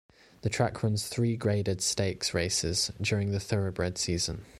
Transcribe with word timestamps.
The 0.41 0.49
track 0.49 0.81
runs 0.81 1.07
three 1.07 1.37
graded 1.37 1.79
stakes 1.79 2.33
races 2.33 2.91
during 3.01 3.29
the 3.29 3.39
thoroughbred 3.39 3.99
season. 3.99 4.45